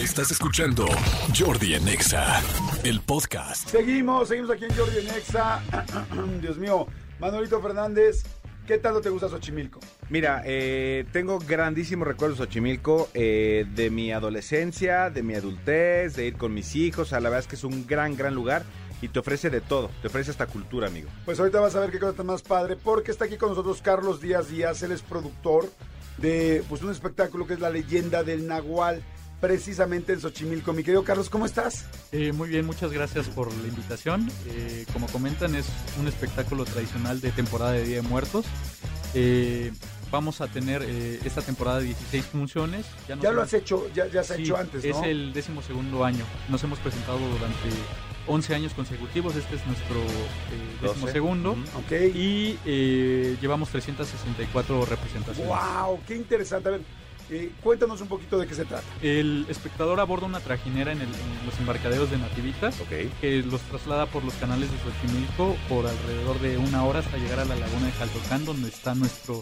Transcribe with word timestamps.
Estás 0.00 0.30
escuchando 0.30 0.86
Jordi 1.38 1.74
en 1.74 1.86
Exa, 1.86 2.40
el 2.84 3.02
podcast. 3.02 3.68
Seguimos, 3.68 4.28
seguimos 4.28 4.50
aquí 4.50 4.64
en 4.64 4.74
Jordi 4.74 4.96
en 4.96 5.08
Exa. 5.08 5.60
Dios 6.40 6.56
mío, 6.56 6.86
Manolito 7.18 7.60
Fernández, 7.60 8.22
¿qué 8.66 8.78
tanto 8.78 9.02
te 9.02 9.10
gusta 9.10 9.28
Xochimilco? 9.28 9.78
Mira, 10.08 10.40
eh, 10.46 11.04
tengo 11.12 11.38
grandísimos 11.38 12.08
recuerdos 12.08 12.38
de 12.38 12.46
Xochimilco, 12.46 13.10
eh, 13.12 13.66
de 13.74 13.90
mi 13.90 14.10
adolescencia, 14.10 15.10
de 15.10 15.22
mi 15.22 15.34
adultez, 15.34 16.16
de 16.16 16.28
ir 16.28 16.38
con 16.38 16.54
mis 16.54 16.74
hijos. 16.76 17.08
O 17.08 17.10
sea, 17.10 17.20
la 17.20 17.28
verdad 17.28 17.40
es 17.40 17.46
que 17.46 17.56
es 17.56 17.64
un 17.64 17.86
gran, 17.86 18.16
gran 18.16 18.34
lugar 18.34 18.64
y 19.02 19.08
te 19.08 19.18
ofrece 19.18 19.50
de 19.50 19.60
todo. 19.60 19.90
Te 20.00 20.08
ofrece 20.08 20.30
hasta 20.30 20.46
cultura, 20.46 20.86
amigo. 20.86 21.10
Pues 21.26 21.38
ahorita 21.38 21.60
vas 21.60 21.74
a 21.74 21.80
ver 21.80 21.90
qué 21.90 21.98
cosa 21.98 22.12
está 22.12 22.22
más 22.22 22.40
padre, 22.40 22.76
porque 22.76 23.10
está 23.10 23.26
aquí 23.26 23.36
con 23.36 23.50
nosotros 23.50 23.82
Carlos 23.82 24.22
Díaz 24.22 24.48
Díaz, 24.48 24.82
él 24.82 24.92
es 24.92 25.02
productor 25.02 25.68
de 26.16 26.64
pues, 26.70 26.82
un 26.82 26.90
espectáculo 26.90 27.46
que 27.46 27.52
es 27.52 27.60
La 27.60 27.68
Leyenda 27.68 28.22
del 28.22 28.46
Nahual, 28.46 29.02
precisamente 29.40 30.12
en 30.12 30.20
Xochimilco. 30.20 30.72
Mi 30.72 30.82
querido 30.82 31.02
Carlos, 31.04 31.30
¿cómo 31.30 31.46
estás? 31.46 31.86
Eh, 32.12 32.32
muy 32.32 32.48
bien, 32.48 32.66
muchas 32.66 32.92
gracias 32.92 33.28
por 33.28 33.52
la 33.52 33.68
invitación. 33.68 34.30
Eh, 34.46 34.84
como 34.92 35.06
comentan, 35.08 35.54
es 35.54 35.66
un 35.98 36.06
espectáculo 36.08 36.64
tradicional 36.64 37.20
de 37.20 37.32
temporada 37.32 37.72
de 37.72 37.84
Día 37.84 37.96
de 37.96 38.02
Muertos. 38.02 38.44
Eh, 39.14 39.72
vamos 40.10 40.40
a 40.40 40.46
tener 40.48 40.82
eh, 40.86 41.20
esta 41.24 41.40
temporada 41.42 41.80
16 41.80 42.26
funciones. 42.26 42.86
Ya 43.08 43.16
lo 43.16 43.30
hemos- 43.30 43.44
has 43.44 43.54
hecho, 43.54 43.88
ya, 43.94 44.06
ya 44.06 44.22
se 44.22 44.34
ha 44.34 44.36
hecho 44.36 44.56
antes, 44.56 44.84
Es 44.84 44.96
¿no? 44.96 45.04
el 45.04 45.32
décimo 45.32 45.62
segundo 45.62 46.04
año. 46.04 46.24
Nos 46.48 46.62
hemos 46.62 46.78
presentado 46.78 47.18
durante 47.18 47.68
11 48.26 48.54
años 48.54 48.74
consecutivos. 48.74 49.34
Este 49.36 49.56
es 49.56 49.66
nuestro 49.66 49.96
eh, 50.00 50.76
décimo 50.82 51.00
Doce. 51.00 51.12
segundo. 51.12 51.52
Ujú. 51.52 51.60
Ok. 51.78 51.92
Y 52.14 52.58
eh, 52.66 53.36
llevamos 53.40 53.70
364 53.70 54.84
representaciones. 54.84 55.48
¡Wow! 55.48 56.00
¡Qué 56.06 56.14
interesante! 56.16 56.68
A 56.68 56.72
ver, 56.72 56.82
eh, 57.30 57.52
cuéntanos 57.62 58.00
un 58.00 58.08
poquito 58.08 58.38
de 58.38 58.46
qué 58.46 58.54
se 58.54 58.64
trata. 58.64 58.84
El 59.02 59.46
espectador 59.48 60.00
aborda 60.00 60.26
una 60.26 60.40
trajinera 60.40 60.92
en, 60.92 60.98
el- 61.00 61.08
en 61.08 61.46
los 61.46 61.58
embarcaderos 61.58 62.10
de 62.10 62.18
Nativitas. 62.18 62.80
Ok. 62.80 62.88
que 63.20 63.42
los 63.42 63.60
traslada 63.62 64.06
por 64.06 64.24
los 64.24 64.34
canales 64.34 64.68
de 64.70 64.78
Xochimilco 64.78 65.56
por 65.68 65.86
alrededor 65.86 66.40
de 66.40 66.58
una 66.58 66.84
hora 66.84 66.98
hasta 67.00 67.16
llegar 67.16 67.40
a 67.40 67.44
la 67.44 67.56
laguna 67.56 67.86
de 67.86 67.92
Jaltocán, 67.92 68.44
donde 68.44 68.68
está 68.68 68.94
nuestro 68.94 69.40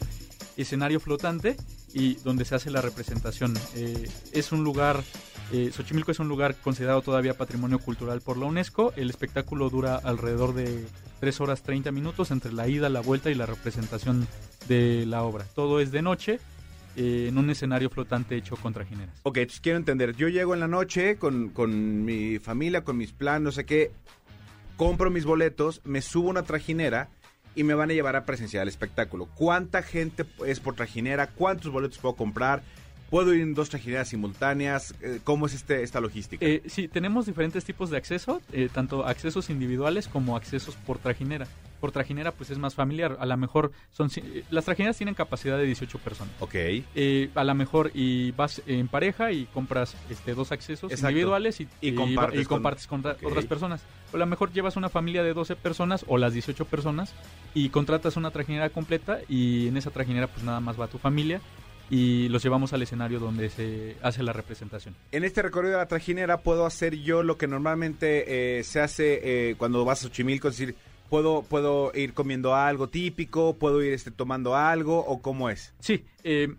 escenario 0.57 1.01
flotante 1.01 1.57
y 1.95 2.15
donde 2.17 2.45
se 2.45 2.55
hace 2.55 2.71
la 2.71 2.81
representación. 2.83 3.55
Eh, 3.75 4.09
es 4.33 4.53
un 4.53 4.65
lugar, 4.65 5.03
eh, 5.53 5.71
Xochimilco 5.75 6.11
es 6.11 6.19
un 6.19 6.29
lugar 6.29 6.57
considerado 6.57 7.01
todavía 7.03 7.35
patrimonio 7.39 7.79
cultural 7.79 8.21
por 8.21 8.37
la 8.37 8.47
UNESCO. 8.47 8.93
El 8.97 9.09
espectáculo 9.09 9.71
dura 9.71 9.97
alrededor 9.97 10.55
de 10.55 10.85
3 11.21 11.41
horas 11.41 11.63
30 11.63 11.91
minutos 11.93 12.31
entre 12.33 12.53
la 12.53 12.69
ida, 12.69 12.89
la 12.89 13.01
vuelta 13.01 13.31
y 13.31 13.35
la 13.35 13.47
representación 13.47 14.27
de 14.69 15.05
la 15.07 15.23
obra. 15.23 15.45
Todo 15.55 15.81
es 15.81 15.91
de 15.93 16.03
noche. 16.03 16.41
Eh, 16.97 17.27
en 17.29 17.39
un 17.39 17.51
escenario 17.51 17.91
flotante 17.91 18.37
hecho 18.37 18.57
con 18.57 18.73
trajineras. 18.73 19.21
Ok, 19.23 19.39
entonces 19.39 19.61
quiero 19.61 19.79
entender. 19.79 20.17
Yo 20.17 20.29
llego 20.29 20.55
en 20.55 20.61
la 20.61 20.69
noche 20.69 21.17
con, 21.17 21.49
con 21.51 22.05
mi 22.05 22.39
familia, 22.39 22.85
con 22.85 22.97
mis 22.97 23.13
planes, 23.13 23.43
no 23.43 23.53
sé 23.53 23.65
qué. 23.65 23.93
Compro 24.77 25.11
mis 25.11 25.25
boletos, 25.25 25.81
me 25.85 26.03
subo 26.03 26.29
a 26.29 26.31
una 26.31 26.43
trajinera 26.43 27.09
y 27.55 27.65
me 27.65 27.75
van 27.75 27.91
a 27.91 27.93
llevar 27.93 28.15
a 28.15 28.25
presenciar 28.25 28.63
el 28.63 28.69
espectáculo. 28.69 29.27
¿Cuánta 29.35 29.83
gente 29.83 30.25
es 30.47 30.61
por 30.61 30.75
trajinera? 30.75 31.27
¿Cuántos 31.27 31.73
boletos 31.73 31.99
puedo 31.99 32.15
comprar? 32.15 32.63
¿Puedo 33.11 33.35
ir 33.35 33.41
en 33.41 33.55
dos 33.55 33.71
trajineras 33.71 34.09
simultáneas? 34.09 34.95
Eh, 35.01 35.21
¿Cómo 35.25 35.47
es 35.47 35.55
este, 35.55 35.83
esta 35.83 36.01
logística? 36.01 36.45
Eh, 36.45 36.63
sí, 36.67 36.89
tenemos 36.89 37.27
diferentes 37.27 37.65
tipos 37.65 37.91
de 37.91 37.97
acceso, 37.97 38.43
eh, 38.53 38.69
tanto 38.73 39.07
accesos 39.07 39.51
individuales 39.51 40.09
como 40.09 40.37
accesos 40.37 40.77
por 40.77 40.99
trajinera. 40.99 41.49
Por 41.81 41.93
trajinera, 41.93 42.33
pues 42.33 42.51
es 42.51 42.59
más 42.59 42.75
familiar. 42.75 43.17
A 43.21 43.27
lo 43.27 43.37
mejor 43.37 43.71
son. 43.91 44.11
eh, 44.17 44.45
Las 44.51 44.65
trajineras 44.65 44.97
tienen 44.97 45.15
capacidad 45.15 45.57
de 45.57 45.65
18 45.65 45.99
personas. 45.99 46.35
ok. 46.41 46.55
Eh, 46.55 47.31
a 47.35 47.45
lo 47.45 47.55
mejor 47.55 47.91
y 47.95 48.33
vas 48.33 48.63
en 48.67 48.89
pareja 48.89 49.31
y 49.33 49.47
compras 49.47 49.97
este 50.11 50.35
dos 50.35 50.53
accesos 50.53 50.91
Exacto. 50.91 51.11
individuales 51.11 51.61
y, 51.61 51.69
Y 51.81 51.93
compartes 51.95 52.41
y 52.43 52.45
con- 52.45 52.57
compartes 52.59 52.89
otras 53.25 53.45
personas. 53.47 53.83
O 54.13 54.17
a 54.17 54.19
lo 54.19 54.27
mejor 54.27 54.53
llevas 54.53 54.77
una 54.77 54.89
familia 54.89 55.23
de 55.23 55.35
12 55.35 55.55
personas 55.57 56.05
o 56.09 56.19
las 56.19 56.33
18 56.33 56.65
personas 56.65 57.13
y 57.55 57.69
contratas 57.69 58.17
una 58.17 58.31
trajinera 58.31 58.71
completa 58.71 59.19
y 59.29 59.69
en 59.69 59.77
esa 59.77 59.91
trajinera 59.91 60.27
pues 60.27 60.45
nada 60.45 60.61
más 60.61 60.81
va 60.81 60.89
tu 60.89 60.99
familia 60.99 61.41
y 61.91 62.29
los 62.29 62.43
llevamos 62.43 62.75
al 62.75 62.83
escenario 62.83 63.19
donde 63.19 63.49
se 63.49 63.97
hace 64.03 64.23
la 64.23 64.35
representación. 64.35 64.95
En 65.11 65.25
este 65.25 65.41
recorrido 65.41 65.73
de 65.73 65.79
la 65.79 65.89
trajinera 65.89 66.39
puedo 66.43 66.67
hacer 66.67 66.97
yo 66.97 67.23
lo 67.23 67.39
que 67.39 67.47
normalmente 67.47 68.59
eh, 68.59 68.65
se 68.65 68.81
hace 68.81 69.21
eh, 69.51 69.55
cuando 69.57 69.85
vas 69.87 70.01
a 70.01 70.03
Xochimilco, 70.09 70.49
es 70.49 70.59
decir, 70.59 70.77
puedo 71.09 71.43
puedo 71.43 71.93
ir 71.95 72.15
comiendo 72.15 72.55
algo 72.55 72.89
típico, 72.89 73.55
puedo 73.55 73.83
ir 73.83 73.93
este 73.93 74.11
tomando 74.11 74.55
algo 74.55 74.99
o 75.01 75.21
cómo 75.21 75.51
es. 75.51 75.75
Sí, 75.81 76.05
eh, 76.25 76.55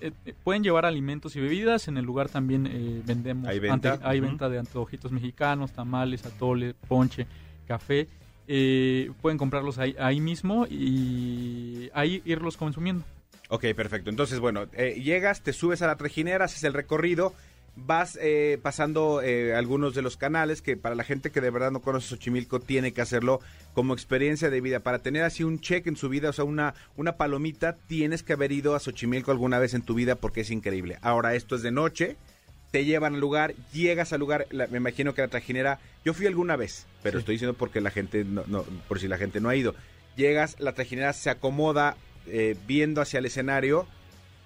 eh, 0.00 0.12
pueden 0.42 0.64
llevar 0.64 0.84
alimentos 0.84 1.36
y 1.36 1.40
bebidas. 1.40 1.88
En 1.88 1.96
el 1.96 2.04
lugar 2.04 2.28
también 2.28 2.66
eh, 2.66 3.02
vendemos. 3.04 3.48
¿Hay 3.48 3.60
venta? 3.60 4.00
hay 4.02 4.20
venta 4.20 4.48
de 4.48 4.58
antojitos 4.58 5.12
mexicanos, 5.12 5.72
tamales, 5.72 6.26
atole, 6.26 6.74
ponche, 6.88 7.26
café. 7.66 8.08
Eh, 8.48 9.10
pueden 9.20 9.38
comprarlos 9.38 9.78
ahí, 9.78 9.94
ahí 9.98 10.20
mismo 10.20 10.66
y 10.68 11.88
ahí 11.94 12.20
irlos 12.24 12.56
consumiendo. 12.56 13.04
Ok, 13.48 13.66
perfecto. 13.76 14.10
Entonces, 14.10 14.40
bueno, 14.40 14.66
eh, 14.72 15.00
llegas, 15.02 15.42
te 15.42 15.52
subes 15.52 15.82
a 15.82 15.86
la 15.86 15.96
trajinera, 15.96 16.46
haces 16.46 16.64
el 16.64 16.72
recorrido, 16.72 17.34
vas 17.74 18.18
eh, 18.20 18.58
pasando 18.62 19.22
eh, 19.22 19.54
algunos 19.54 19.94
de 19.94 20.02
los 20.02 20.16
canales 20.18 20.60
que 20.60 20.76
para 20.76 20.94
la 20.94 21.04
gente 21.04 21.30
que 21.30 21.40
de 21.40 21.50
verdad 21.50 21.70
no 21.70 21.80
conoce 21.80 22.08
Xochimilco 22.08 22.60
tiene 22.60 22.92
que 22.92 23.00
hacerlo 23.00 23.40
como 23.72 23.94
experiencia 23.94 24.50
de 24.50 24.60
vida. 24.60 24.80
Para 24.80 24.98
tener 24.98 25.22
así 25.22 25.42
un 25.42 25.58
check 25.60 25.86
en 25.86 25.96
su 25.96 26.08
vida, 26.10 26.28
o 26.28 26.32
sea, 26.32 26.44
una, 26.44 26.74
una 26.96 27.16
palomita, 27.16 27.76
tienes 27.86 28.22
que 28.22 28.34
haber 28.34 28.52
ido 28.52 28.74
a 28.74 28.80
Xochimilco 28.80 29.30
alguna 29.30 29.58
vez 29.58 29.72
en 29.74 29.82
tu 29.82 29.94
vida 29.94 30.16
porque 30.16 30.42
es 30.42 30.50
increíble. 30.50 30.98
Ahora, 31.00 31.34
esto 31.34 31.56
es 31.56 31.62
de 31.62 31.70
noche, 31.70 32.16
te 32.72 32.84
llevan 32.84 33.14
al 33.14 33.20
lugar, 33.20 33.54
llegas 33.72 34.12
al 34.12 34.20
lugar, 34.20 34.46
la- 34.50 34.66
me 34.66 34.76
imagino 34.78 35.14
que 35.14 35.22
la 35.22 35.28
trajinera, 35.28 35.78
yo 36.04 36.12
fui 36.14 36.26
alguna 36.26 36.56
vez, 36.56 36.86
pero 37.02 37.18
Sí. 37.18 37.20
estoy 37.20 37.34
diciendo 37.36 37.54
porque 37.56 37.80
la 37.80 37.90
gente, 37.90 38.24
no, 38.24 38.44
no, 38.48 38.64
por 38.88 38.98
si 39.00 39.08
la 39.08 39.16
gente 39.18 39.40
no 39.40 39.48
ha 39.48 39.56
ido. 39.56 39.74
Llegas, 40.16 40.56
la 40.60 40.72
trajinera 40.74 41.12
se 41.14 41.30
acomoda 41.30 41.96
eh, 42.26 42.54
viendo 42.66 43.00
hacia 43.00 43.18
el 43.18 43.24
escenario 43.26 43.86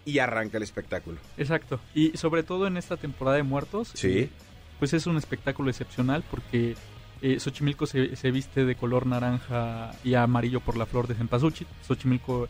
y 0.06 0.20
arranca 0.20 0.56
el 0.56 0.62
espectáculo. 0.62 1.18
Exacto. 1.36 1.80
Y 1.94 2.16
sobre 2.16 2.42
todo 2.44 2.66
en 2.66 2.78
esta 2.78 2.96
temporada 2.96 3.36
de 3.36 3.42
muertos. 3.42 3.90
Sí. 3.92 4.20
eh, 4.20 4.30
pues 4.78 4.94
es 4.94 5.06
un 5.06 5.16
espectáculo 5.16 5.68
excepcional 5.68 6.22
porque 6.30 6.76
eh, 7.22 7.40
Xochimilco 7.40 7.86
se, 7.86 8.14
se 8.14 8.30
viste 8.30 8.64
de 8.64 8.74
color 8.76 9.06
naranja 9.06 9.92
y 10.04 10.14
amarillo 10.14 10.60
por 10.60 10.76
la 10.76 10.86
flor 10.86 11.06
de 11.08 11.14
cempasúchil. 11.14 11.66
Xochimilco 11.86 12.48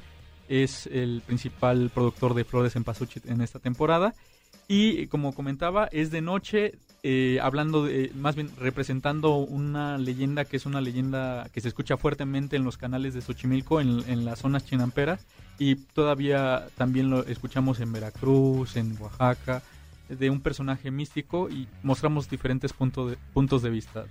es 0.49 0.87
el 0.87 1.23
principal 1.25 1.91
productor 1.93 2.35
de 2.35 2.45
flores 2.45 2.73
de 2.73 2.79
cempasúchil 2.79 3.23
en 3.27 3.41
esta 3.41 3.59
temporada. 3.59 4.15
Y 4.69 5.07
como 5.07 5.33
comentaba, 5.33 5.89
es 5.93 6.11
de 6.11 6.21
noche, 6.21 6.75
eh, 7.09 7.39
hablando 7.41 7.85
de, 7.85 8.11
más 8.17 8.35
bien 8.35 8.51
representando 8.59 9.37
una 9.37 9.97
leyenda 9.97 10.45
que 10.45 10.57
es 10.57 10.67
una 10.67 10.81
leyenda 10.81 11.49
que 11.53 11.61
se 11.61 11.69
escucha 11.69 11.97
fuertemente 11.97 12.57
en 12.57 12.65
los 12.65 12.77
canales 12.77 13.15
de 13.15 13.21
Xochimilco, 13.23 13.81
en, 13.81 14.03
en 14.09 14.25
las 14.25 14.41
zonas 14.41 14.65
chinamperas, 14.67 15.25
y 15.57 15.77
todavía 15.77 16.67
también 16.77 17.09
lo 17.09 17.25
escuchamos 17.25 17.79
en 17.79 17.93
Veracruz, 17.93 18.75
en 18.77 18.97
Oaxaca, 19.01 19.63
de 20.09 20.31
un 20.31 20.41
personaje 20.41 20.91
místico 20.91 21.49
y 21.49 21.69
mostramos 21.85 22.29
diferentes 22.29 22.73
punto 22.73 23.09
de- 23.09 23.19
puntos 23.33 23.63
de 23.63 23.71
vista. 23.71 24.05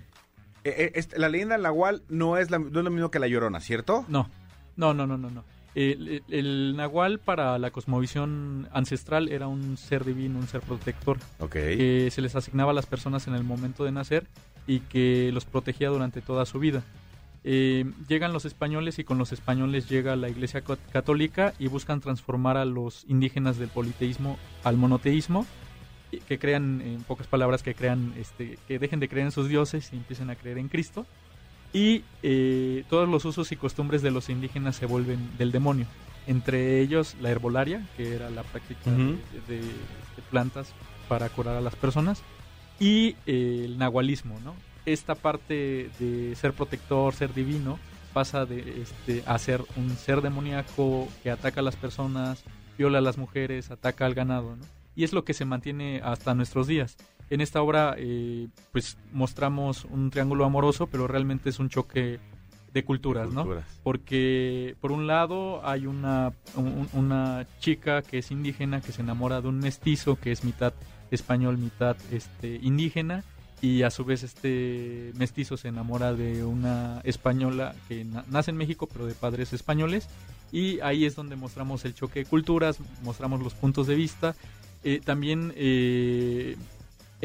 Eh, 0.63 0.93
eh, 0.95 1.05
la 1.17 1.27
leyenda 1.27 1.57
Nahual 1.57 2.01
no 2.07 2.37
es, 2.37 2.49
la- 2.49 2.59
no 2.59 2.79
es 2.79 2.85
lo 2.85 2.91
mismo 2.91 3.11
que 3.11 3.19
la 3.19 3.27
Llorona, 3.27 3.59
¿cierto? 3.59 4.05
No, 4.07 4.29
no, 4.77 4.93
no, 4.93 5.05
no, 5.05 5.17
no. 5.17 5.29
no. 5.29 5.43
El, 5.75 6.23
el- 6.29 6.75
nahual 6.77 7.19
para 7.19 7.57
la 7.59 7.69
cosmovisión 7.71 8.67
ancestral 8.71 9.27
era 9.29 9.47
un 9.47 9.75
ser 9.77 10.05
divino, 10.05 10.39
un 10.39 10.47
ser 10.47 10.61
protector, 10.61 11.17
Ok. 11.39 11.51
que 11.51 12.09
se 12.11 12.21
les 12.21 12.35
asignaba 12.35 12.71
a 12.71 12.73
las 12.73 12.85
personas 12.85 13.27
en 13.27 13.35
el 13.35 13.43
momento 13.43 13.83
de 13.83 13.91
nacer 13.91 14.25
y 14.67 14.79
que 14.79 15.31
los 15.33 15.43
protegía 15.45 15.89
durante 15.89 16.21
toda 16.21 16.45
su 16.45 16.59
vida. 16.59 16.81
Eh, 17.43 17.85
llegan 18.07 18.33
los 18.33 18.45
españoles 18.45 18.97
y 18.97 19.03
con 19.03 19.17
los 19.19 19.31
españoles 19.31 19.87
llega 19.87 20.15
la 20.15 20.29
Iglesia 20.29 20.63
Católica 20.91 21.53
y 21.59 21.67
buscan 21.67 21.99
transformar 22.01 22.57
a 22.57 22.65
los 22.65 23.03
indígenas 23.07 23.57
del 23.57 23.69
politeísmo 23.69 24.39
al 24.63 24.77
monoteísmo, 24.77 25.45
que 26.27 26.39
crean, 26.39 26.81
en 26.81 27.03
pocas 27.03 27.27
palabras, 27.27 27.61
que 27.61 27.75
crean, 27.75 28.13
este, 28.17 28.57
que 28.67 28.79
dejen 28.79 28.99
de 29.01 29.09
creer 29.09 29.25
en 29.27 29.31
sus 29.31 29.49
dioses 29.49 29.91
y 29.91 29.97
empiecen 29.97 30.29
a 30.29 30.35
creer 30.35 30.57
en 30.57 30.69
Cristo. 30.69 31.05
Y 31.75 32.03
eh, 32.23 32.85
todos 32.89 33.09
los 33.09 33.25
usos 33.25 33.51
y 33.51 33.57
costumbres 33.57 34.01
de 34.01 34.09
los 34.09 34.29
indígenas 34.29 34.77
se 34.77 34.85
vuelven 34.85 35.19
del 35.37 35.51
demonio. 35.51 35.87
Entre 36.25 36.79
ellos 36.79 37.15
la 37.21 37.29
herbolaria, 37.31 37.85
que 37.97 38.15
era 38.15 38.29
la 38.29 38.43
práctica 38.43 38.89
de, 39.47 39.55
de- 39.57 39.61
de 39.61 40.21
plantas 40.31 40.73
para 41.09 41.27
curar 41.27 41.57
a 41.57 41.61
las 41.61 41.75
personas, 41.75 42.23
y 42.79 43.17
eh, 43.25 43.63
el 43.65 43.77
nahualismo, 43.77 44.39
¿no? 44.39 44.55
Esta 44.85 45.15
parte 45.15 45.89
de 45.99 46.33
ser 46.37 46.53
protector, 46.53 47.13
ser 47.13 47.33
divino, 47.33 47.77
pasa 48.13 48.45
de 48.45 48.81
este, 48.81 49.23
a 49.25 49.37
ser 49.37 49.61
un 49.75 49.89
ser 49.97 50.21
demoníaco 50.21 51.09
que 51.23 51.29
ataca 51.29 51.59
a 51.59 51.63
las 51.63 51.75
personas, 51.75 52.45
viola 52.77 52.99
a 52.99 53.01
las 53.01 53.17
mujeres, 53.17 53.69
ataca 53.69 54.05
al 54.05 54.13
ganado, 54.13 54.55
¿no? 54.55 54.63
Y 54.95 55.03
es 55.03 55.11
lo 55.11 55.25
que 55.25 55.33
se 55.33 55.43
mantiene 55.43 55.99
hasta 56.05 56.33
nuestros 56.35 56.67
días. 56.67 56.95
En 57.29 57.41
esta 57.41 57.61
obra, 57.61 57.95
eh, 57.97 58.47
pues 58.71 58.97
mostramos 59.11 59.85
un 59.85 60.09
triángulo 60.11 60.45
amoroso, 60.45 60.87
pero 60.87 61.07
realmente 61.07 61.49
es 61.49 61.59
un 61.59 61.69
choque 61.69 62.19
de 62.73 62.83
culturas, 62.83 63.31
¿no? 63.31 63.43
Culturas. 63.43 63.65
Porque 63.83 64.75
por 64.81 64.91
un 64.91 65.07
lado 65.07 65.65
hay 65.65 65.87
una, 65.87 66.33
un- 66.55 66.87
una 66.93 67.47
chica 67.59 68.01
que 68.01 68.17
es 68.19 68.31
indígena 68.31 68.81
que 68.81 68.91
se 68.91 69.01
enamora 69.01 69.41
de 69.41 69.47
un 69.47 69.59
mestizo 69.59 70.17
que 70.17 70.31
es 70.31 70.43
mitad 70.43 70.73
español, 71.09 71.57
mitad 71.57 71.95
este, 72.11 72.59
indígena 72.61 73.23
y 73.61 73.83
a 73.83 73.89
su 73.91 74.03
vez 74.03 74.21
este 74.23 75.13
mestizo 75.15 75.55
se 75.55 75.69
enamora 75.69 76.13
de 76.13 76.43
una 76.43 76.99
española 77.05 77.73
que 77.87 78.03
na- 78.03 78.25
nace 78.29 78.51
en 78.51 78.57
México 78.57 78.87
pero 78.91 79.05
de 79.05 79.13
padres 79.13 79.53
españoles 79.53 80.09
y 80.51 80.79
ahí 80.81 81.05
es 81.05 81.15
donde 81.15 81.37
mostramos 81.37 81.85
el 81.85 81.95
choque 81.95 82.19
de 82.19 82.25
culturas, 82.25 82.77
mostramos 83.03 83.41
los 83.41 83.53
puntos 83.53 83.87
de 83.87 83.95
vista. 83.95 84.35
Eh, 84.83 85.01
también 85.03 85.51
eh, 85.55 86.57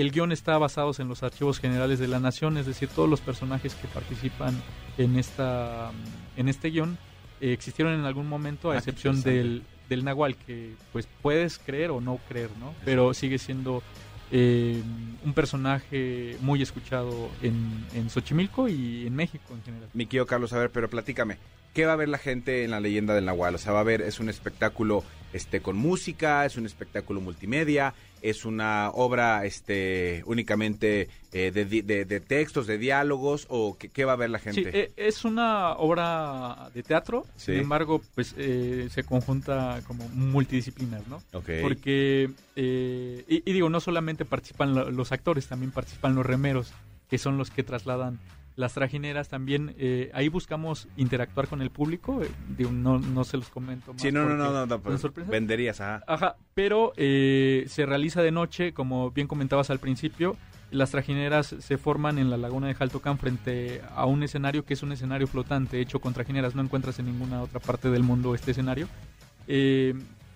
el 0.01 0.11
guion 0.11 0.33
está 0.33 0.59
basado 0.59 0.93
en 0.99 1.09
los 1.09 1.23
archivos 1.23 1.59
generales 1.61 1.99
de 1.99 2.09
la 2.09 2.21
nación, 2.21 2.57
es 2.57 2.67
decir, 2.67 2.89
todos 2.89 3.09
los 3.09 3.21
personajes 3.21 3.75
que 3.75 3.89
participan 3.89 4.61
en 4.99 5.17
esta 5.17 5.91
en 6.37 6.49
este 6.49 6.71
guion 6.71 6.99
eh, 7.41 7.53
existieron 7.53 7.95
en 7.95 8.05
algún 8.05 8.29
momento 8.29 8.71
a 8.71 8.75
Ah, 8.75 8.79
excepción 8.79 9.23
del, 9.23 9.63
del 9.89 10.05
Nahual, 10.05 10.37
que 10.37 10.75
pues 10.93 11.09
puedes 11.23 11.59
creer 11.59 11.91
o 11.91 12.01
no 12.01 12.19
creer, 12.29 12.51
¿no? 12.59 12.75
Pero 12.85 13.15
sigue 13.15 13.39
siendo 13.39 13.83
eh, 14.31 14.83
un 15.25 15.33
personaje 15.35 16.37
muy 16.41 16.63
escuchado 16.63 17.31
en, 17.43 17.85
en 17.95 18.11
Xochimilco 18.11 18.69
y 18.69 19.07
en 19.07 19.15
México 19.15 19.55
en 19.55 19.63
general. 19.63 19.89
Mi 19.93 20.07
querido 20.07 20.27
Carlos, 20.27 20.53
a 20.53 20.59
ver, 20.59 20.71
pero 20.71 20.89
platícame. 20.89 21.37
¿Qué 21.75 21.87
va 21.87 21.93
a 21.93 21.97
ver 21.97 22.09
la 22.09 22.19
gente 22.19 22.65
en 22.65 22.73
la 22.73 22.81
leyenda 22.81 23.15
del 23.15 23.25
Nahual? 23.27 23.55
O 23.55 23.59
sea, 23.59 23.73
va 23.73 23.81
a 23.81 23.85
ver, 23.85 24.01
es 24.03 24.19
un 24.19 24.29
espectáculo 24.29 25.05
este, 25.33 25.61
con 25.61 25.77
música, 25.77 26.45
es 26.45 26.57
un 26.57 26.67
espectáculo 26.67 27.21
multimedia, 27.21 27.95
es 28.23 28.45
una 28.45 28.91
obra 28.91 29.45
este, 29.47 30.25
únicamente 30.27 31.09
eh, 31.33 31.53
de, 31.53 31.65
de- 31.65 32.05
de 32.05 32.21
textos, 32.21 32.67
de 32.67 32.77
diálogos, 32.77 33.47
o 33.49 33.79
qué, 33.79 33.89
qué 33.89 34.05
va 34.05 34.15
a 34.15 34.17
ver 34.17 34.31
la 34.31 34.41
gente? 34.41 34.63
Sí, 34.65 34.69
eh, 34.73 34.91
es 34.97 35.25
una 35.25 35.75
obra 35.75 36.71
de 36.75 36.83
teatro, 36.83 37.25
Sí. 37.37 37.53
sin 37.53 37.61
embargo, 37.61 38.03
pues 38.17 38.35
eh, 38.37 38.89
se 38.91 39.05
conjunta 39.05 39.81
como 39.87 40.09
multidisciplinar, 40.09 41.03
¿no? 41.09 41.23
Ok. 41.33 41.51
Porque, 41.63 42.31
eh, 42.57 43.25
y, 43.29 43.49
y 43.49 43.53
digo, 43.53 43.69
no 43.71 43.79
solamente 43.79 44.25
participan 44.25 44.75
lo- 44.75 44.91
los 44.91 45.13
actores, 45.13 45.47
también 45.47 45.71
participan 45.71 46.17
los 46.17 46.27
remeros, 46.27 46.73
que 47.09 47.19
son 47.19 47.39
los 47.39 47.51
que 47.53 47.63
trasladan 47.63 48.19
las 48.57 48.75
trajineras. 48.75 49.29
También 49.29 49.75
eh, 49.79 50.11
ahí 50.15 50.29
buscamos 50.29 50.89
interactuar 50.97 51.49
con 51.49 51.63
el 51.63 51.71
público. 51.71 52.23
eh, 52.23 52.31
digo, 52.57 52.71
no, 52.71 52.99
no 52.99 53.25
se 53.25 53.37
los 53.37 53.49
comento 53.49 53.93
más. 53.93 54.03
Sí, 54.03 54.13
no, 54.13 54.29
no, 54.29 54.37
no, 54.37 54.53
no, 54.53 54.67
no, 54.67 54.81
pues, 54.81 55.03
venderías, 55.29 55.81
ajá. 55.81 56.03
Ajá, 56.07 56.37
pero 56.55 56.93
eh, 56.97 57.65
se 57.69 57.87
realiza 57.87 58.23
de 58.23 58.31
noche, 58.31 58.73
como 58.73 59.11
bien 59.11 59.27
comentabas 59.27 59.71
al 59.71 59.79
principio. 59.79 60.37
Las 60.71 60.93
trajineras 60.93 61.57
se 61.59 61.79
forman 61.79 62.19
en 62.19 62.31
la 62.31 62.37
laguna 62.37 62.69
de 62.69 62.75
Jaltocán 62.75 63.19
frente 63.19 63.83
a 63.97 64.07
un 64.07 64.23
escenario 64.23 64.65
que 64.65 64.75
es 64.75 64.83
un 64.85 64.93
escenario 64.93 65.27
flotante 65.27 65.81
hecho 65.81 66.01
con 66.01 66.15
trajineras. 66.15 66.55
No 66.55 66.63
encuentras 66.63 66.99
en 67.01 67.07
ninguna 67.07 67.43
otra 67.43 67.59
parte 67.59 67.91
del 67.91 68.05
mundo 68.05 68.37
este 68.37 68.53
escenario. 68.53 68.87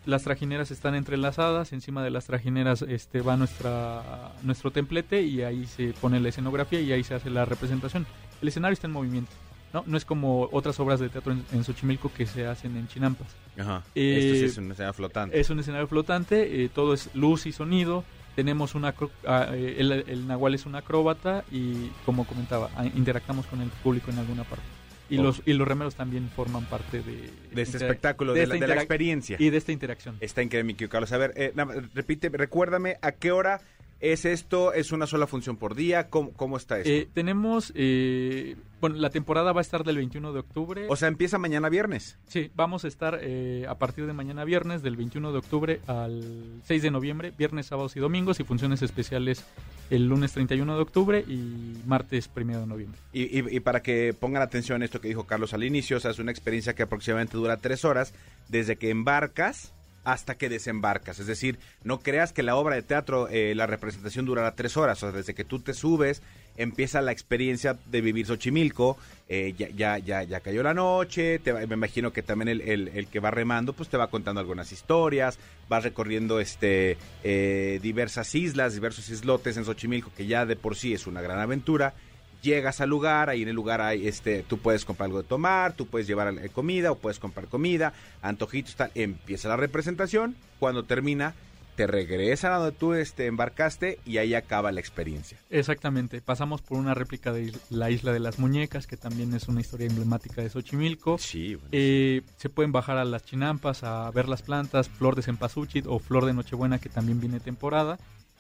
Las 0.07 0.23
trajineras 0.23 0.71
están 0.71 0.95
entrelazadas, 0.95 1.73
encima 1.73 2.03
de 2.03 2.11
las 2.11 2.27
trajineras 2.27 2.83
este, 2.83 3.23
va 3.23 3.37
nuestra, 3.39 4.33
nuestro 4.43 4.71
templete 4.71 5.23
y 5.23 5.43
ahí 5.43 5.67
se 5.67 5.95
pone 5.95 6.21
la 6.21 6.29
escenografía 6.29 6.81
y 6.81 6.93
ahí 6.93 7.03
se 7.03 7.15
hace 7.15 7.31
la 7.31 7.47
representación. 7.47 8.07
El 8.43 8.49
escenario 8.49 8.75
está 8.75 8.87
en 8.87 8.93
movimiento, 8.93 9.33
¿no? 9.73 9.83
No 9.87 9.97
es 9.97 10.05
como 10.05 10.49
otras 10.53 10.79
obras 10.79 11.01
de 11.01 11.09
teatro 11.09 11.33
en, 11.33 11.45
en 11.53 11.65
Xochimilco 11.65 12.13
que 12.13 12.27
se 12.27 12.47
hacen 12.47 12.77
en 12.77 12.87
Chinampas. 12.87 13.29
Ajá. 13.59 13.83
Eh, 13.95 14.19
Esto 14.19 14.39
sí 14.41 14.45
es 14.45 14.59
una 14.59 14.75
escena 14.75 14.93
flotante. 14.93 15.41
Es 15.41 15.49
un 15.49 15.59
escenario 15.59 15.87
flotante, 15.87 16.65
eh, 16.65 16.69
todo 16.69 16.93
es 16.93 17.09
luz 17.15 17.47
y 17.47 17.53
sonido. 17.53 18.05
Tenemos 18.37 18.75
una 18.75 18.95
ah, 19.27 19.47
eh, 19.53 19.77
el, 19.79 19.93
el 19.93 20.27
Nahual 20.27 20.55
es 20.55 20.67
un 20.67 20.75
acróbata 20.75 21.45
y 21.51 21.89
como 22.05 22.27
comentaba, 22.27 22.69
ah, 22.77 22.85
interactamos 22.85 23.47
con 23.47 23.63
el 23.63 23.69
público 23.71 24.11
en 24.11 24.19
alguna 24.19 24.45
parte. 24.45 24.65
Y 25.15 25.23
los 25.23 25.43
y 25.45 25.53
los 25.53 25.67
remeros 25.67 25.95
también 25.95 26.29
forman 26.29 26.65
parte 26.65 27.03
de, 27.03 27.31
de 27.53 27.63
este 27.63 27.79
espectáculo, 27.79 28.35
de, 28.35 28.47
la, 28.47 28.55
de 28.55 28.67
la 28.67 28.75
experiencia. 28.75 29.37
y 29.39 29.51
de 29.51 29.57
esta 29.57 29.73
interacción. 29.73 30.17
Está 30.21 30.43
increíble, 30.43 30.75
mi 30.75 30.89
Carlos. 30.89 31.13
A 31.13 31.19
ver, 31.19 31.33
eh, 31.37 31.53
repite, 31.95 32.29
recuérdame, 32.29 32.99
¿a 33.03 33.13
qué 33.13 33.33
hora 33.33 33.61
es 34.01 34.25
esto? 34.25 34.73
¿Es 34.73 34.93
una 34.93 35.07
sola 35.07 35.27
función 35.27 35.57
por 35.57 35.75
día? 35.75 36.09
¿Cómo, 36.11 36.33
cómo 36.33 36.57
está 36.57 36.79
esto? 36.79 36.91
Eh, 36.91 37.09
tenemos, 37.15 37.73
eh, 37.75 38.57
bueno, 38.81 38.97
la 38.97 39.11
temporada 39.11 39.53
va 39.53 39.61
a 39.61 39.63
estar 39.63 39.83
del 39.85 39.97
21 39.97 40.33
de 40.33 40.41
octubre. 40.41 40.87
o 40.89 40.97
sea, 40.97 41.09
empieza 41.09 41.39
mañana 41.39 41.69
viernes. 41.69 42.19
Sí, 42.29 42.51
vamos 42.55 42.85
a 42.85 42.89
estar 42.89 43.19
eh, 43.23 43.65
a 43.69 43.77
partir 43.77 44.07
de 44.07 44.13
mañana 44.13 44.45
viernes, 44.45 44.83
del 44.83 44.97
21 44.97 45.33
de 45.33 45.39
octubre 45.39 45.81
al 45.87 46.61
6 46.65 46.83
de 46.83 46.91
noviembre, 46.91 47.33
viernes, 47.37 47.67
sábados 47.67 47.97
y 47.97 48.01
domingos, 48.01 48.41
y 48.41 48.45
funciones 48.45 48.83
especiales 48.83 49.45
el 49.91 50.07
lunes 50.07 50.33
31 50.33 50.77
de 50.77 50.83
octubre 50.83 51.25
y 51.27 51.77
martes 51.87 52.29
1 52.35 52.61
de 52.61 52.67
noviembre. 52.67 52.99
Y, 53.13 53.23
y- 53.39 53.57
y 53.57 53.61
para 53.61 53.83
que 53.83 54.15
pongan 54.19 54.43
atención 54.43 54.83
a 54.83 54.85
esto 54.85 55.01
que 55.01 55.09
dijo 55.09 55.25
Carlos 55.27 55.55
al 55.55 55.65
inicio, 55.65 55.97
o 55.97 56.01
sea, 56.01 56.11
es 56.11 56.19
una 56.19 56.31
experiencia 56.31 56.75
que 56.75 56.83
aproximadamente 56.83 57.37
dura 57.37 57.57
tres 57.59 57.85
horas, 57.85 58.13
desde 58.49 58.77
que 58.77 58.91
embarcas 58.91 59.73
hasta 60.05 60.37
que 60.37 60.49
desembarcas. 60.49 61.19
Es 61.19 61.27
decir, 61.27 61.59
no 61.83 62.01
creas 62.01 62.33
que 62.33 62.43
la 62.43 62.57
obra 62.57 62.77
de 62.77 62.83
teatro, 62.83 63.29
eh, 63.29 63.55
la 63.55 63.67
representación 63.67 64.25
durará 64.27 64.55
tres 64.55 64.77
horas. 64.77 65.03
O 65.03 65.07
sea, 65.11 65.17
desde 65.17 65.35
que 65.35 65.45
tú 65.45 65.59
te 65.61 65.75
subes, 65.75 66.23
empieza 66.57 67.01
la 67.01 67.11
experiencia 67.13 67.77
de 67.87 68.01
vivir 68.01 68.27
Xochimilco. 68.27 68.97
eh, 69.29 69.55
ya, 69.57 69.69
ya, 69.71 69.99
ya, 69.99 70.23
ya 70.23 70.41
cayó 70.41 70.63
la 70.63 70.75
noche. 70.75 71.39
te 71.39 71.53
me 71.67 71.75
imagino 71.75 72.13
que 72.13 72.23
también 72.23 72.49
el, 72.49 72.61
el- 72.61 72.89
el 72.89 73.07
que 73.07 73.21
va 73.21 73.31
remando, 73.31 73.73
pues 73.73 73.89
te 73.89 73.97
va 73.97 74.09
contando 74.11 74.41
algunas 74.41 74.71
historias. 74.71 75.39
Vas 75.69 75.83
recorriendo 75.83 76.41
este 76.41 76.99
eh, 77.23 77.81
diversas 77.83 78.35
islas, 78.35 78.75
diversos 78.75 79.09
islotes 79.09 79.57
en 79.57 79.65
Xochimilco, 79.65 80.13
que 80.15 80.27
ya 80.27 80.45
de 80.45 80.57
por 80.57 80.77
sí 80.77 80.93
es 80.93 81.07
una 81.07 81.23
gran 81.23 81.41
aventura 81.41 81.95
llegas 82.45 82.81
al 82.81 82.91
lugar, 82.91 83.31
ahí 83.31 83.43
en 83.43 83.49
el 83.49 83.57
lugar 83.57 83.81
hay 83.81 84.07
este, 84.07 84.45
tú 84.45 84.59
puedes 84.59 84.85
comprar 84.85 85.07
algo 85.07 85.23
de 85.23 85.29
tomar, 85.29 85.73
tú 85.73 85.87
puedes 85.87 86.07
llevar 86.07 86.33
eh, 86.39 86.49
comida 86.51 86.93
o 86.93 86.97
puedes 86.97 87.19
comprar 87.19 87.49
comida, 87.49 87.93
antojitos, 88.23 88.77
tal, 88.77 88.93
empieza 88.95 89.49
la 89.49 89.57
representación, 89.57 90.37
cuando 90.61 90.85
termina 90.85 91.35
te 91.75 91.87
regresan 91.87 92.53
a 92.53 92.57
donde 92.59 92.77
tú 92.77 92.95
este, 92.95 93.27
embarcaste 93.27 93.99
y 94.05 94.19
ahí 94.19 94.35
acaba 94.35 94.71
la 94.71 94.81
experiencia. 94.81 95.39
Exactamente, 95.51 96.21
pasamos 96.21 96.63
por 96.63 96.79
una 96.79 96.95
réplica 96.95 97.33
de 97.33 97.53
la 97.71 97.91
Isla 97.91 98.13
de 98.13 98.21
las 98.21 98.39
Muñecas, 98.39 98.87
que 98.87 98.97
también 98.97 99.35
es 99.35 99.49
una 99.49 99.61
historia 99.61 99.89
emblemática 99.89 100.43
de 100.43 100.51
Xochimilco. 100.51 101.19
Sí, 101.19 101.57
bueno. 101.57 101.71
Eh, 101.73 102.23
se 102.37 102.49
pueden 102.49 102.73
bajar 102.73 102.97
a 102.97 103.05
las 103.05 103.25
chinampas 103.25 103.83
a 103.83 104.11
ver 104.13 104.29
las 104.29 104.43
plantas, 104.43 104.89
flor 104.89 105.17
de 105.17 105.23
cempasúchil 105.23 105.85
o 105.89 105.99
flor 105.99 106.27
de 106.27 106.35
nochebuena 106.35 106.79
que 106.79 106.89
también 106.89 107.21
viene 107.21 107.41
temporada. 107.41 107.99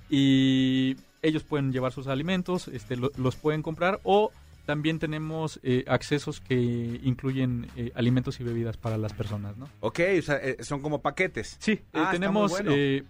Y 0.08 0.96
ellos 1.22 1.42
pueden 1.44 1.72
llevar 1.72 1.92
sus 1.92 2.06
alimentos, 2.06 2.68
este, 2.68 2.96
lo- 2.96 3.10
los 3.16 3.36
pueden 3.36 3.62
comprar 3.62 4.00
o 4.04 4.30
también 4.66 4.98
tenemos 4.98 5.60
eh, 5.62 5.84
accesos 5.86 6.40
que 6.40 6.54
incluyen 7.02 7.66
eh, 7.76 7.92
alimentos 7.94 8.40
y 8.40 8.44
bebidas 8.44 8.76
para 8.78 8.96
las 8.96 9.12
personas, 9.12 9.56
¿no? 9.58 9.68
ok, 9.80 10.00
o 10.18 10.22
sea, 10.22 10.36
eh, 10.36 10.56
son 10.60 10.80
como 10.80 11.02
paquetes. 11.02 11.56
Sí, 11.60 11.72
eh, 11.72 11.82
Ah, 11.92 12.08
tenemos 12.10 12.50
bueno. 12.50 12.70
eh, 12.74 13.02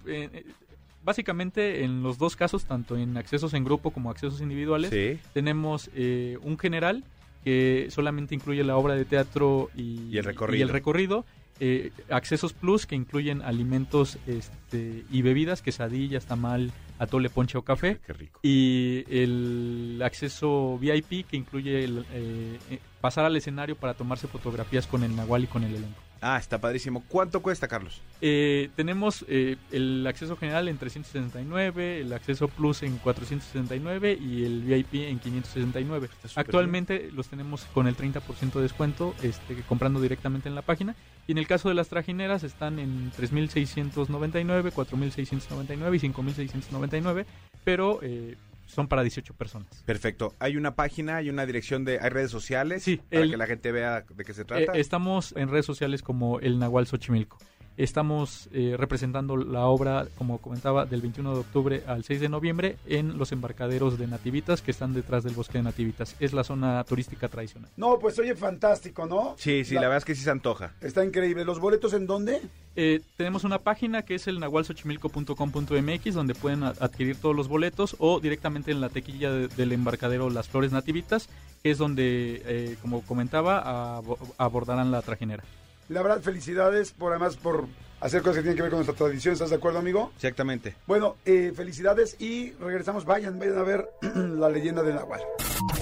básicamente 1.04 1.84
en 1.84 2.02
los 2.02 2.18
dos 2.18 2.34
casos, 2.36 2.64
tanto 2.64 2.96
en 2.96 3.16
accesos 3.16 3.54
en 3.54 3.64
grupo 3.64 3.90
como 3.92 4.10
accesos 4.10 4.40
individuales, 4.40 4.90
Sí. 4.90 5.18
tenemos 5.32 5.90
eh, 5.94 6.38
un 6.42 6.58
general 6.58 7.04
que 7.44 7.88
solamente 7.90 8.34
incluye 8.34 8.64
la 8.64 8.76
obra 8.76 8.94
de 8.94 9.04
teatro 9.04 9.70
y, 9.76 10.08
Y 10.10 10.18
el 10.18 10.24
recorrido. 10.24 10.62
el 10.64 10.70
recorrido, 10.70 11.26
eh, 11.60 11.92
accesos 12.10 12.52
plus 12.52 12.86
que 12.86 12.94
incluyen 12.94 13.42
alimentos 13.42 14.18
este, 14.26 15.04
y 15.10 15.22
bebidas, 15.22 15.62
quesadillas, 15.62 16.26
tamal, 16.26 16.72
atole, 16.98 17.30
ponche 17.30 17.58
o 17.58 17.62
café. 17.62 18.00
Qué 18.06 18.12
rico. 18.12 18.40
Y 18.42 19.04
el 19.08 20.00
acceso 20.04 20.78
VIP 20.78 21.26
que 21.26 21.36
incluye 21.36 21.84
el, 21.84 22.06
eh, 22.12 22.58
eh, 22.70 22.78
pasar 23.00 23.24
al 23.24 23.36
escenario 23.36 23.76
para 23.76 23.94
tomarse 23.94 24.26
fotografías 24.26 24.86
con 24.86 25.04
el 25.04 25.14
Nahual 25.14 25.44
y 25.44 25.46
con 25.46 25.64
el 25.64 25.74
elenco. 25.74 26.03
Ah, 26.26 26.38
está 26.38 26.58
padrísimo. 26.58 27.04
¿Cuánto 27.06 27.42
cuesta, 27.42 27.68
Carlos? 27.68 28.00
Eh, 28.22 28.70
tenemos 28.76 29.26
eh, 29.28 29.56
el 29.70 30.06
acceso 30.06 30.38
general 30.38 30.68
en 30.68 30.78
369, 30.78 32.00
el 32.00 32.14
acceso 32.14 32.48
plus 32.48 32.82
en 32.82 32.96
469 32.96 34.18
y 34.18 34.46
el 34.46 34.62
VIP 34.62 35.06
en 35.06 35.18
569. 35.18 36.06
Está 36.06 36.28
súper 36.28 36.40
Actualmente 36.46 37.10
los 37.12 37.28
tenemos 37.28 37.66
con 37.74 37.86
el 37.88 37.94
30% 37.94 38.54
de 38.54 38.62
descuento 38.62 39.14
este, 39.22 39.54
comprando 39.68 40.00
directamente 40.00 40.48
en 40.48 40.54
la 40.54 40.62
página. 40.62 40.96
Y 41.26 41.32
en 41.32 41.38
el 41.38 41.46
caso 41.46 41.68
de 41.68 41.74
las 41.74 41.88
trajineras 41.88 42.42
están 42.42 42.78
en 42.78 43.12
3.699, 43.12 44.72
4.699 44.72 45.94
y 45.94 46.08
5.699, 46.08 47.26
pero 47.64 47.98
eh, 48.02 48.38
son 48.66 48.88
para 48.88 49.02
18 49.02 49.34
personas. 49.34 49.82
Perfecto. 49.84 50.34
¿Hay 50.38 50.56
una 50.56 50.74
página, 50.74 51.16
hay 51.16 51.30
una 51.30 51.46
dirección 51.46 51.84
de, 51.84 51.98
hay 52.00 52.10
redes 52.10 52.30
sociales? 52.30 52.82
Sí, 52.82 52.96
Para 52.96 53.22
el- 53.24 53.30
que 53.30 53.36
la 53.36 53.46
gente 53.46 53.72
vea 53.72 54.02
de 54.08 54.24
qué 54.24 54.32
se 54.34 54.42
Eh, 54.42 54.44
trata. 54.44 54.72
estamos 54.72 55.32
en 55.36 55.48
redes 55.50 55.66
sociales 55.66 56.02
como 56.02 56.40
el 56.40 56.58
Nahual 56.58 56.86
Xochimilco. 56.86 57.38
Estamos 57.76 58.48
eh, 58.52 58.76
representando 58.78 59.36
la 59.36 59.66
obra, 59.66 60.06
como 60.16 60.38
comentaba, 60.38 60.86
del 60.86 61.00
21 61.00 61.34
de 61.34 61.40
octubre 61.40 61.82
al 61.88 62.04
6 62.04 62.20
de 62.20 62.28
noviembre 62.28 62.76
en 62.86 63.18
los 63.18 63.32
embarcaderos 63.32 63.98
de 63.98 64.06
Nativitas 64.06 64.62
que 64.62 64.70
están 64.70 64.94
detrás 64.94 65.24
del 65.24 65.34
bosque 65.34 65.58
de 65.58 65.64
Nativitas. 65.64 66.14
Es 66.20 66.32
la 66.32 66.44
zona 66.44 66.84
turística 66.84 67.28
tradicional. 67.28 67.68
No, 67.76 67.98
pues 67.98 68.16
oye, 68.20 68.36
fantástico, 68.36 69.06
¿no? 69.06 69.34
Sí, 69.38 69.64
sí, 69.64 69.74
la, 69.74 69.80
verdad 69.82 69.96
es 69.98 70.04
que 70.04 70.14
sí 70.14 70.22
se 70.22 70.30
antoja. 70.30 70.72
Está 70.80 71.04
increíble. 71.04 71.44
¿Los 71.44 71.58
boletos 71.58 71.94
en 71.94 72.06
dónde? 72.06 72.40
Eh, 72.76 73.00
tenemos 73.16 73.42
una 73.44 73.58
página 73.58 74.02
que 74.02 74.14
es 74.16 74.26
el 74.28 74.38
nahualsochimilco.com.mx 74.40 76.14
donde 76.14 76.34
pueden 76.34 76.62
adquirir 76.64 77.16
todos 77.16 77.34
los 77.34 77.48
boletos 77.48 77.96
o 77.98 78.20
directamente 78.20 78.70
en 78.70 78.80
la 78.80 78.88
tequilla 78.88 79.30
de- 79.32 79.48
del 79.48 79.72
embarcadero 79.72 80.30
Las 80.30 80.48
Flores 80.48 80.72
Nativitas, 80.72 81.28
que 81.62 81.70
es 81.72 81.78
donde, 81.78 82.42
eh, 82.46 82.76
como 82.82 83.02
comentaba, 83.02 83.98
abo- 83.98 84.18
abordarán 84.38 84.90
la 84.90 85.02
trajinera. 85.02 85.42
La 85.88 86.02
verdad, 86.02 86.20
felicidades 86.20 86.92
por 86.92 87.12
además 87.12 87.36
por 87.36 87.66
hacer 88.00 88.22
cosas 88.22 88.36
que 88.36 88.42
tienen 88.42 88.56
que 88.56 88.62
ver 88.62 88.70
con 88.70 88.78
nuestra 88.78 88.96
tradición. 88.96 89.32
¿Estás 89.32 89.50
de 89.50 89.56
acuerdo, 89.56 89.78
amigo? 89.78 90.12
Exactamente. 90.16 90.76
Bueno, 90.86 91.16
eh, 91.24 91.52
felicidades 91.54 92.16
y 92.18 92.52
regresamos. 92.52 93.04
Vayan, 93.04 93.38
vayan 93.38 93.58
a 93.58 93.62
ver 93.62 93.88
la 94.14 94.48
leyenda 94.48 94.82
del 94.82 94.94
Nahual. 94.96 95.20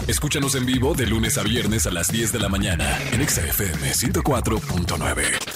Escúchanos 0.06 0.54
en 0.54 0.66
vivo 0.66 0.94
de 0.94 1.06
lunes 1.06 1.38
a 1.38 1.42
viernes 1.42 1.86
a 1.86 1.90
las 1.90 2.08
10 2.08 2.32
de 2.32 2.38
la 2.38 2.48
mañana 2.48 2.98
en 3.12 3.26
XFM 3.26 3.92
104.9. 3.92 5.51